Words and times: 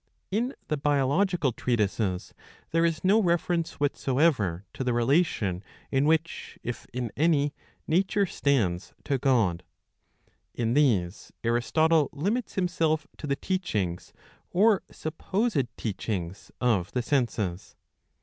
In 0.31 0.55
the 0.67 0.77
biological 0.77 1.51
treatises 1.51 2.33
there 2.71 2.83
is 2.83 3.03
no 3.03 3.21
reference 3.21 3.73
whatsoever 3.73 4.65
to 4.73 4.83
the 4.83 4.95
re 4.95 5.03
lation 5.03 5.61
in 5.91 6.05
which, 6.05 6.57
if 6.63 6.87
in 6.91 7.11
any. 7.15 7.53
Nature 7.87 8.25
stands 8.25 8.95
to 9.03 9.19
God. 9.19 9.63
In 10.55 10.73
these 10.73 11.31
Aristotle 11.43 12.09
limits 12.13 12.55
himself 12.55 13.05
to 13.17 13.27
the 13.27 13.35
teachings, 13.35 14.11
or 14.49 14.81
supposed 14.89 15.67
teachings, 15.77 16.51
of 16.59 16.91
the 16.93 17.03
senses. 17.03 17.75